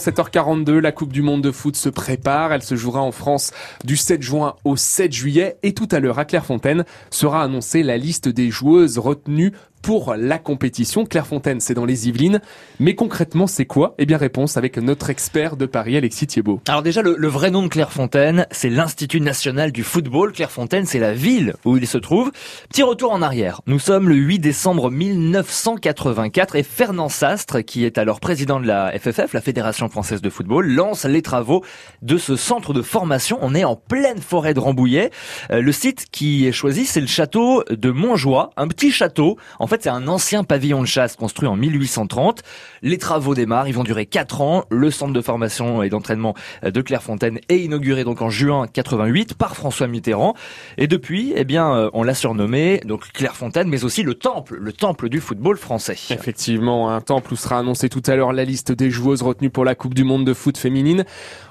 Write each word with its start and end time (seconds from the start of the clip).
7h42, 0.00 0.78
la 0.78 0.90
Coupe 0.90 1.12
du 1.12 1.22
Monde 1.22 1.40
de 1.40 1.52
foot 1.52 1.76
se 1.76 1.88
prépare. 1.88 2.52
Elle 2.52 2.64
se 2.64 2.74
jouera 2.74 3.00
en 3.00 3.12
France 3.12 3.52
du 3.84 3.96
7 3.96 4.22
juin 4.22 4.56
au 4.64 4.74
7 4.74 5.12
juillet. 5.12 5.56
Et 5.62 5.72
tout 5.72 5.86
à 5.92 6.00
l'heure, 6.00 6.18
à 6.18 6.24
Clairefontaine, 6.24 6.84
sera 7.10 7.44
annoncée 7.44 7.84
la 7.84 7.96
liste 7.96 8.28
des 8.28 8.50
joueuses 8.50 8.98
retenues 8.98 9.52
pour 9.84 10.14
la 10.16 10.38
compétition. 10.38 11.04
Clairefontaine, 11.04 11.60
c'est 11.60 11.74
dans 11.74 11.84
les 11.84 12.08
Yvelines. 12.08 12.40
Mais 12.80 12.94
concrètement, 12.94 13.46
c'est 13.46 13.66
quoi? 13.66 13.94
Eh 13.98 14.06
bien, 14.06 14.16
réponse 14.16 14.56
avec 14.56 14.78
notre 14.78 15.10
expert 15.10 15.58
de 15.58 15.66
Paris, 15.66 15.96
Alexis 15.98 16.26
Thiebaud. 16.26 16.60
Alors 16.66 16.82
déjà, 16.82 17.02
le, 17.02 17.16
le 17.18 17.28
vrai 17.28 17.50
nom 17.50 17.62
de 17.62 17.68
Clairefontaine, 17.68 18.46
c'est 18.50 18.70
l'Institut 18.70 19.20
National 19.20 19.72
du 19.72 19.84
Football. 19.84 20.32
Clairefontaine, 20.32 20.86
c'est 20.86 20.98
la 20.98 21.12
ville 21.12 21.54
où 21.66 21.76
il 21.76 21.86
se 21.86 21.98
trouve. 21.98 22.32
Petit 22.70 22.82
retour 22.82 23.12
en 23.12 23.20
arrière. 23.20 23.60
Nous 23.66 23.78
sommes 23.78 24.08
le 24.08 24.14
8 24.14 24.38
décembre 24.38 24.90
1984 24.90 26.56
et 26.56 26.62
Fernand 26.62 27.10
Sastre, 27.10 27.62
qui 27.62 27.84
est 27.84 27.98
alors 27.98 28.20
président 28.20 28.60
de 28.60 28.66
la 28.66 28.90
FFF, 28.98 29.34
la 29.34 29.42
Fédération 29.42 29.83
Française 29.88 30.22
de 30.22 30.30
Football, 30.30 30.68
lance 30.68 31.04
les 31.04 31.22
travaux 31.22 31.64
de 32.02 32.16
ce 32.18 32.36
centre 32.36 32.72
de 32.72 32.82
formation. 32.82 33.38
On 33.42 33.54
est 33.54 33.64
en 33.64 33.76
pleine 33.76 34.20
forêt 34.20 34.54
de 34.54 34.60
Rambouillet. 34.60 35.10
Euh, 35.50 35.60
le 35.60 35.72
site 35.72 36.06
qui 36.10 36.46
est 36.46 36.52
choisi, 36.52 36.84
c'est 36.84 37.00
le 37.00 37.06
château 37.06 37.64
de 37.70 37.90
Montjoie, 37.90 38.50
un 38.56 38.68
petit 38.68 38.90
château. 38.90 39.36
En 39.58 39.66
fait, 39.66 39.82
c'est 39.82 39.90
un 39.90 40.08
ancien 40.08 40.44
pavillon 40.44 40.80
de 40.82 40.86
chasse 40.86 41.16
construit 41.16 41.48
en 41.48 41.56
1830. 41.56 42.42
Les 42.82 42.98
travaux 42.98 43.34
démarrent, 43.34 43.68
ils 43.68 43.74
vont 43.74 43.84
durer 43.84 44.06
4 44.06 44.40
ans. 44.40 44.64
Le 44.70 44.90
centre 44.90 45.12
de 45.12 45.20
formation 45.20 45.82
et 45.82 45.88
d'entraînement 45.88 46.34
de 46.62 46.80
Clairefontaine 46.80 47.38
est 47.48 47.60
inauguré 47.60 48.04
donc 48.04 48.22
en 48.22 48.30
juin 48.30 48.66
88 48.72 49.34
par 49.34 49.56
François 49.56 49.86
Mitterrand. 49.86 50.34
Et 50.78 50.86
depuis, 50.86 51.32
eh 51.36 51.44
bien, 51.44 51.74
euh, 51.74 51.90
on 51.92 52.02
l'a 52.02 52.14
surnommé 52.14 52.80
donc 52.84 53.12
Clairefontaine, 53.12 53.68
mais 53.68 53.84
aussi 53.84 54.02
le 54.02 54.14
temple, 54.14 54.56
le 54.60 54.72
temple 54.72 55.08
du 55.08 55.20
football 55.20 55.56
français. 55.56 55.96
Effectivement, 56.10 56.90
un 56.90 57.00
temple 57.00 57.32
où 57.32 57.36
sera 57.36 57.58
annoncé 57.58 57.88
tout 57.88 58.02
à 58.06 58.16
l'heure 58.16 58.32
la 58.32 58.44
liste 58.44 58.72
des 58.72 58.90
joueuses 58.90 59.22
retenues 59.22 59.50
pour 59.50 59.64
la 59.64 59.73
Coupe 59.74 59.94
du 59.94 60.04
Monde 60.04 60.24
de 60.24 60.34
foot 60.34 60.56
féminine. 60.58 61.04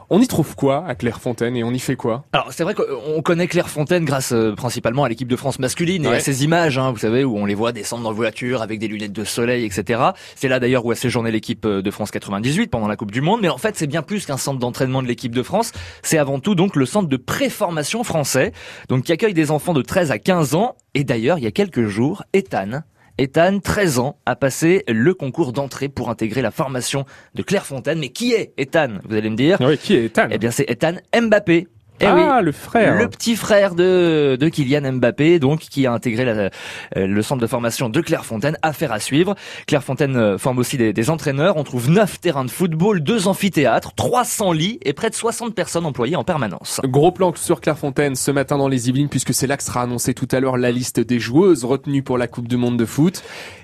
On 0.09 0.21
y 0.21 0.27
trouve 0.27 0.55
quoi 0.55 0.85
à 0.85 0.95
Clairefontaine 0.95 1.55
et 1.55 1.63
on 1.63 1.71
y 1.71 1.79
fait 1.79 1.95
quoi? 1.95 2.25
Alors 2.33 2.51
c'est 2.51 2.63
vrai 2.63 2.75
qu'on 2.75 3.21
connaît 3.23 3.47
Clairefontaine 3.47 4.05
grâce 4.05 4.31
euh, 4.31 4.53
principalement 4.53 5.03
à 5.03 5.09
l'équipe 5.09 5.27
de 5.27 5.35
France 5.35 5.57
masculine 5.59 6.05
et 6.05 6.09
à 6.09 6.19
ces 6.19 6.43
images, 6.43 6.77
hein, 6.77 6.91
vous 6.91 6.99
savez, 6.99 7.23
où 7.23 7.35
on 7.37 7.45
les 7.45 7.55
voit 7.55 7.71
descendre 7.71 8.03
dans 8.03 8.13
voiture 8.13 8.61
avec 8.61 8.79
des 8.79 8.87
lunettes 8.87 9.13
de 9.13 9.23
soleil, 9.23 9.65
etc. 9.65 10.01
C'est 10.35 10.49
là 10.49 10.59
d'ailleurs 10.59 10.85
où 10.85 10.91
a 10.91 10.95
séjourné 10.95 11.31
l'équipe 11.31 11.65
euh, 11.65 11.81
de 11.81 11.89
France 11.89 12.11
98 12.11 12.67
pendant 12.67 12.87
la 12.87 12.95
Coupe 12.95 13.11
du 13.11 13.21
Monde. 13.21 13.39
Mais 13.41 13.49
en 13.49 13.57
fait, 13.57 13.75
c'est 13.75 13.87
bien 13.87 14.03
plus 14.03 14.25
qu'un 14.25 14.37
centre 14.37 14.59
d'entraînement 14.59 15.01
de 15.01 15.07
l'équipe 15.07 15.33
de 15.33 15.41
France. 15.41 15.71
C'est 16.03 16.17
avant 16.17 16.39
tout 16.39 16.53
donc 16.53 16.75
le 16.75 16.85
centre 16.85 17.09
de 17.09 17.17
préformation 17.17 18.03
français, 18.03 18.51
donc 18.89 19.05
qui 19.05 19.13
accueille 19.13 19.33
des 19.33 19.49
enfants 19.49 19.73
de 19.73 19.81
13 19.81 20.11
à 20.11 20.19
15 20.19 20.53
ans. 20.53 20.75
Et 20.93 21.03
d'ailleurs, 21.03 21.39
il 21.39 21.43
y 21.43 21.47
a 21.47 21.51
quelques 21.51 21.87
jours, 21.87 22.23
Ethan, 22.33 22.83
Ethan, 23.19 23.59
13 23.59 23.99
ans, 23.99 24.17
a 24.25 24.35
passé 24.35 24.83
le 24.87 25.13
concours 25.13 25.53
d'entrée 25.53 25.87
pour 25.87 26.09
intégrer 26.09 26.41
la 26.41 26.51
formation 26.51 27.05
de 27.35 27.43
Clairefontaine. 27.43 27.99
Mais 27.99 28.09
qui 28.09 28.33
est 28.33 28.53
Ethan? 28.57 28.97
Vous 29.07 29.15
allez 29.15 29.29
me 29.29 29.35
dire. 29.35 29.57
Oui, 29.61 29.77
qui 29.77 29.95
est 29.95 30.05
Ethan? 30.05 30.27
Eh 30.31 30.37
bien, 30.37 30.51
c'est 30.51 30.69
Ethan 30.69 30.95
Mbappé. 31.15 31.67
Eh 31.99 32.05
ah, 32.05 32.41
le 32.41 32.51
frère. 32.51 32.97
Le 32.97 33.07
petit 33.07 33.35
frère 33.35 33.75
de, 33.75 34.35
de 34.39 34.49
Kylian 34.49 34.93
Mbappé, 34.93 35.39
donc, 35.39 35.59
qui 35.59 35.85
a 35.85 35.93
intégré 35.93 36.25
la, 36.25 36.33
euh, 36.33 36.49
le 36.95 37.21
centre 37.21 37.41
de 37.41 37.47
formation 37.47 37.89
de 37.89 38.01
Clairefontaine. 38.01 38.57
Affaire 38.61 38.91
à 38.91 38.99
suivre. 38.99 39.35
Clairefontaine 39.67 40.15
euh, 40.15 40.37
forme 40.37 40.57
aussi 40.57 40.77
des, 40.77 40.91
des, 40.91 41.09
entraîneurs. 41.09 41.57
On 41.57 41.63
trouve 41.63 41.89
9 41.89 42.19
terrains 42.19 42.45
de 42.45 42.51
football, 42.51 43.01
2 43.01 43.27
amphithéâtres, 43.27 43.93
300 43.95 44.51
lits 44.53 44.79
et 44.83 44.93
près 44.93 45.09
de 45.09 45.15
60 45.15 45.53
personnes 45.53 45.85
employées 45.85 46.15
en 46.15 46.23
permanence. 46.23 46.81
Gros 46.83 47.11
plan 47.11 47.33
sur 47.35 47.61
Clairefontaine 47.61 48.15
ce 48.15 48.31
matin 48.31 48.57
dans 48.57 48.67
les 48.67 48.89
Yvelines, 48.89 49.09
puisque 49.09 49.33
c'est 49.33 49.47
là 49.47 49.57
que 49.57 49.63
sera 49.63 49.83
annoncé 49.83 50.13
tout 50.13 50.27
à 50.31 50.39
l'heure 50.39 50.57
la 50.57 50.71
liste 50.71 50.99
des 50.99 51.19
joueuses 51.19 51.63
retenues 51.63 52.03
pour 52.03 52.17
la 52.17 52.27
Coupe 52.27 52.47
du 52.47 52.57
Monde 52.57 52.77
de 52.77 52.85
foot. 52.85 53.23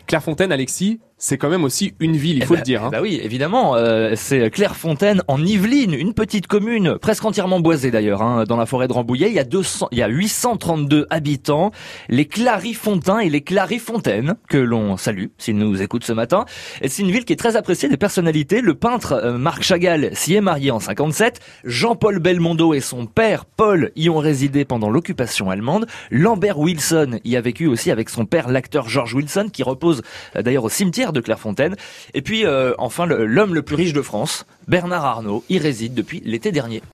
Clairefontaine, 0.10 0.52
Alexis, 0.52 1.00
c'est 1.20 1.38
quand 1.38 1.50
même 1.50 1.66
aussi 1.66 1.94
une 2.00 2.16
ville, 2.16 2.38
il 2.38 2.46
faut 2.46 2.56
eh 2.56 2.58
le 2.58 2.64
dire. 2.64 2.86
Hein. 2.86 2.90
Bah 2.92 3.00
oui, 3.02 3.20
évidemment, 3.22 3.76
euh, 3.76 4.14
c'est 4.16 4.50
Clairefontaine 4.50 5.22
en 5.28 5.44
Yvelines, 5.46 5.94
une 5.94 6.14
petite 6.14 6.48
commune 6.48 6.98
presque 6.98 7.26
entièrement 7.26 7.60
boisée 7.60 7.92
d'ailleurs, 7.92 8.22
hein, 8.22 8.46
dans 8.48 8.56
la 8.56 8.66
forêt 8.66 8.88
de 8.88 8.94
Rambouillet. 8.94 9.28
Il 9.28 9.36
y 9.36 9.40
a 9.40 9.44
200, 9.44 9.90
il 9.92 9.98
y 10.00 10.02
a 10.02 10.08
832 10.08 11.06
habitants, 11.10 11.72
les 12.08 12.26
Clarifontains 12.26 13.20
et 13.20 13.30
les 13.30 13.42
Clarifontaines 13.42 14.36
que 14.48 14.58
l'on 14.58 14.96
salue 14.96 15.26
s'ils 15.38 15.58
nous 15.58 15.82
écoutent 15.82 16.06
ce 16.06 16.14
matin. 16.14 16.46
C'est 16.82 17.04
une 17.04 17.12
ville 17.12 17.26
qui 17.26 17.34
est 17.34 17.40
très 17.40 17.58
appréciée 17.58 17.90
des 17.90 17.98
personnalités. 17.98 18.62
Le 18.62 18.74
peintre 18.74 19.12
euh, 19.12 19.38
Marc 19.38 19.62
Chagall 19.62 20.10
s'y 20.14 20.36
est 20.36 20.42
marié 20.42 20.72
en 20.72 20.80
57. 20.80 21.42
Jean-Paul 21.66 22.20
Belmondo 22.20 22.74
et 22.74 22.80
son 22.80 23.06
père 23.06 23.44
Paul 23.46 23.92
y 23.98 24.10
ont 24.10 24.18
résidé 24.18 24.64
pendant 24.64 24.90
l'occupation 24.90 25.52
allemande. 25.52 25.86
Lambert 26.10 26.58
Wilson 26.60 27.20
y 27.26 27.36
a 27.36 27.42
vécu 27.42 27.68
aussi 27.68 27.92
avec 27.92 28.10
son 28.10 28.26
père, 28.26 28.48
l'acteur 28.50 28.88
George 28.88 29.14
Wilson, 29.14 29.50
qui 29.52 29.64
repose 29.64 29.99
euh, 30.36 30.42
d'ailleurs 30.42 30.64
au 30.64 30.70
cimetière 30.70 31.14
de 31.14 31.22
Clairefontaine. 31.22 31.76
Et 32.14 32.22
puis 32.22 32.46
euh, 32.46 32.74
enfin 32.78 33.06
l'homme 33.06 33.54
le 33.54 33.62
plus 33.62 33.76
riche 33.76 33.94
de 33.94 34.02
France, 34.02 34.46
Bernard 34.68 35.06
Arnault, 35.06 35.44
y 35.50 35.58
réside 35.60 35.94
depuis 35.94 36.22
l'été 36.26 36.52
dernier. 36.52 36.82